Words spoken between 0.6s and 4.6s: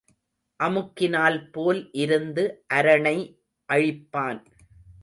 அமுக்கினால் போல் இருந்து அரணை அழிப்பான்.